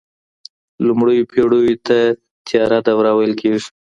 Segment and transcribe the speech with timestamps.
[0.87, 1.97] لومړیو پیړیو ته
[2.47, 3.69] تیاره دوره ویل کیږي.